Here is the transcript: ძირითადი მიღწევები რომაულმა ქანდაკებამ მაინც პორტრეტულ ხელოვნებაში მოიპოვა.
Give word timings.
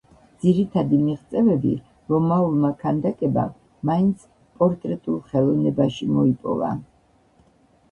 ძირითადი 0.43 0.97
მიღწევები 1.01 1.73
რომაულმა 2.13 2.71
ქანდაკებამ 2.79 3.53
მაინც 3.91 4.25
პორტრეტულ 4.63 5.23
ხელოვნებაში 5.29 6.11
მოიპოვა. 6.17 6.75